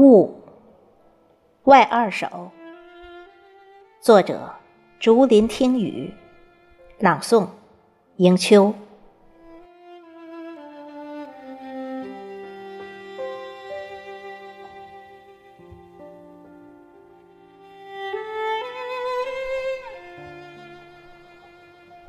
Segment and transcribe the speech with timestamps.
[0.00, 0.34] 雾，
[1.64, 2.50] 外二首。
[4.00, 4.54] 作者：
[4.98, 6.14] 竹林听雨，
[7.00, 7.46] 朗诵：
[8.16, 8.72] 迎秋。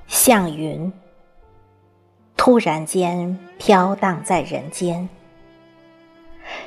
[0.07, 0.93] 像云，
[2.37, 5.09] 突然间飘荡在人间；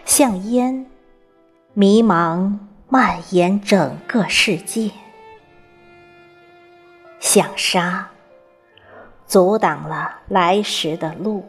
[0.04, 0.84] 像烟，
[1.76, 2.56] 迷茫
[2.88, 4.92] 蔓延整个世界；
[7.18, 8.08] 像沙，
[9.26, 11.44] 阻挡了来时的路。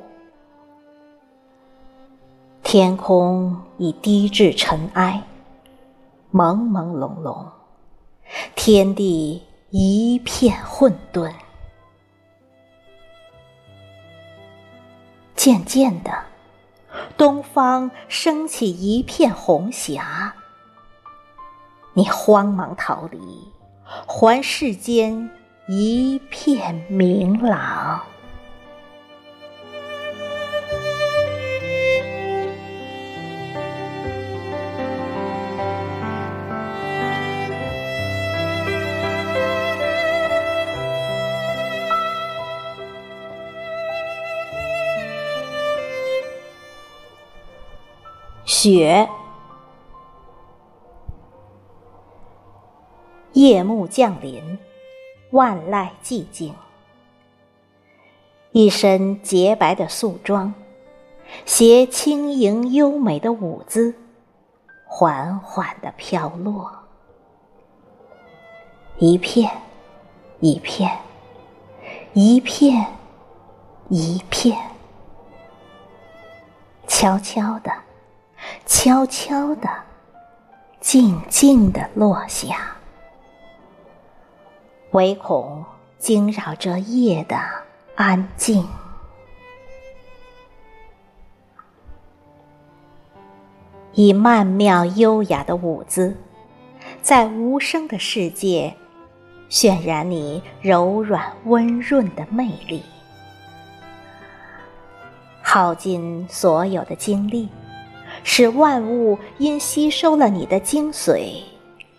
[2.64, 5.22] 天空已低至尘埃，
[6.34, 7.46] 朦朦胧胧，
[8.56, 11.32] 天地一片混沌。
[15.36, 16.12] 渐渐的，
[17.18, 20.34] 东方升起一片红霞。
[21.94, 23.52] 你慌忙逃离，
[24.06, 25.30] 还世间
[25.68, 28.04] 一片明朗。
[48.46, 49.10] 雪，
[53.34, 54.60] 夜幕降临，
[55.32, 56.54] 万籁寂静。
[58.52, 60.54] 一身洁白的素装，
[61.44, 63.96] 携轻盈优美的舞姿，
[64.86, 66.72] 缓缓地飘落。
[69.00, 69.52] 一片，
[70.40, 71.00] 一片，
[72.14, 72.86] 一片，
[73.90, 74.56] 一片，
[76.86, 77.85] 悄悄的。
[78.86, 79.68] 悄悄的，
[80.80, 82.76] 静静的落下，
[84.92, 85.66] 唯恐
[85.98, 87.36] 惊扰这夜的
[87.96, 88.64] 安静。
[93.94, 96.16] 以曼妙优雅的舞姿，
[97.02, 98.76] 在无声的世界，
[99.50, 102.84] 渲染你柔软温润的魅力，
[105.42, 107.50] 耗尽所有的精力。
[108.28, 111.44] 使万物因吸收了你的精髓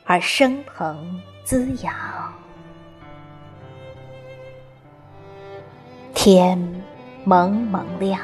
[0.05, 1.95] 而升腾滋养。
[6.13, 6.83] 天
[7.25, 8.21] 蒙蒙亮，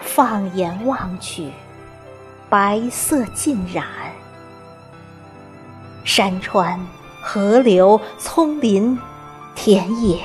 [0.00, 1.50] 放眼望去，
[2.48, 3.84] 白色浸染，
[6.02, 6.80] 山川、
[7.20, 8.98] 河流、丛林、
[9.54, 10.18] 田野、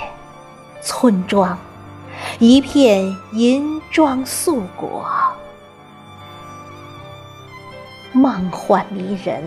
[0.81, 1.57] 村庄，
[2.39, 5.05] 一片银装素裹。
[8.15, 9.43] 梦幻迷人，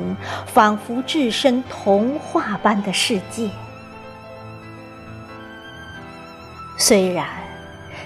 [0.47, 3.49] 仿佛置身童话般的世界。
[6.77, 7.27] 虽然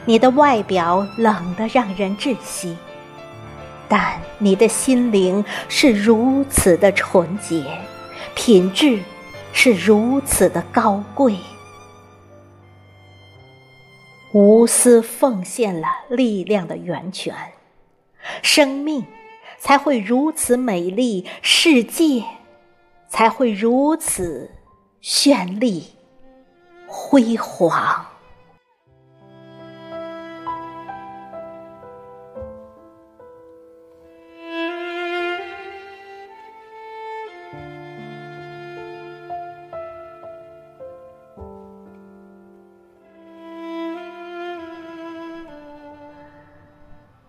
[0.04, 2.76] 你的外表冷得让人窒息，
[3.88, 7.64] 但你的心灵是如此的纯洁，
[8.36, 9.00] 品质
[9.52, 11.36] 是如此的高贵，
[14.32, 17.34] 无私奉献了力量的源泉，
[18.42, 19.04] 生命。
[19.64, 22.24] 才会如此美丽，世界
[23.08, 24.50] 才会如此
[25.00, 25.86] 绚丽
[26.88, 28.04] 辉煌。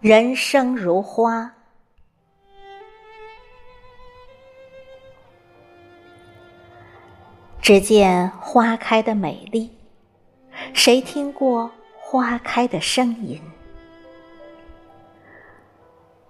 [0.01, 1.53] 人生如花。
[7.63, 9.71] 只见花开的美丽，
[10.73, 13.41] 谁听过花开的声音？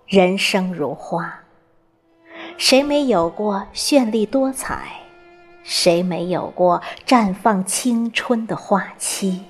[0.05, 1.39] 人生如花，
[2.59, 4.91] 谁没有过绚丽多彩？
[5.63, 9.43] 谁没有过绽放青春的花期？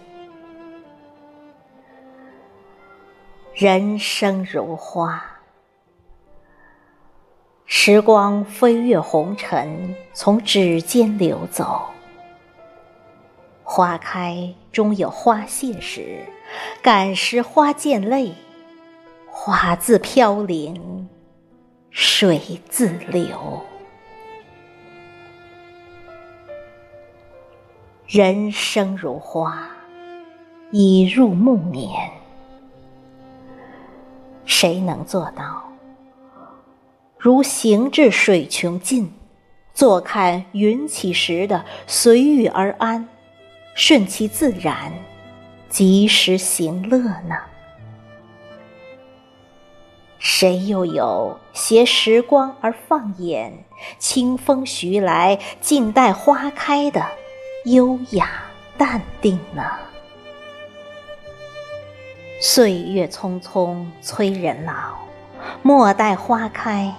[3.53, 5.32] 人生如花。
[7.75, 11.81] 时光飞越红尘，从指尖流走。
[13.63, 16.19] 花开终有花谢时，
[16.83, 18.35] 感时花溅泪，
[19.27, 21.09] 花自飘零，
[21.89, 22.39] 水
[22.69, 23.65] 自流。
[28.05, 29.67] 人生如花，
[30.71, 32.11] 已入暮年，
[34.45, 35.72] 谁能做到？
[37.23, 39.13] 如行至水穷尽，
[39.73, 43.07] 坐看云起时的随遇而安，
[43.75, 44.91] 顺其自然，
[45.69, 47.37] 及时行乐呢？
[50.19, 53.53] 谁又有携时光而放眼，
[53.97, 57.05] 清风徐来，静待花开的
[57.63, 58.43] 优雅
[58.77, 59.63] 淡定呢？
[62.41, 64.97] 岁月匆匆催人老，
[65.61, 66.93] 莫待花开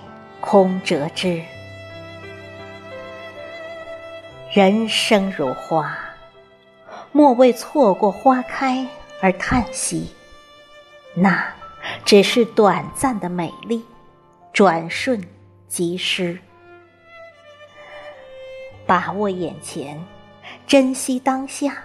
[0.45, 1.43] 空折枝。
[4.53, 5.97] 人生如花，
[7.13, 8.87] 莫为错过花开
[9.23, 10.13] 而叹息，
[11.15, 11.43] 那
[12.05, 13.83] 只是短暂的美丽，
[14.53, 15.19] 转瞬
[15.67, 16.39] 即逝。
[18.85, 19.99] 把握眼前，
[20.67, 21.79] 珍惜当下，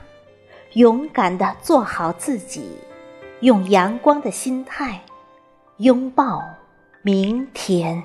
[0.73, 2.77] 勇敢的做好自己。
[3.39, 4.99] 用阳光的心态
[5.77, 6.43] 拥抱
[7.01, 8.03] 明天。